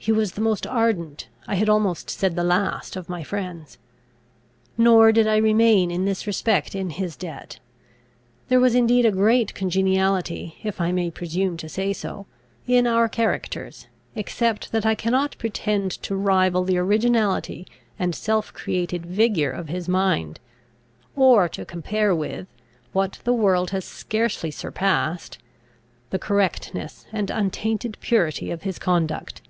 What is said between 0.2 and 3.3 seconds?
the most ardent, I had almost said the last, of my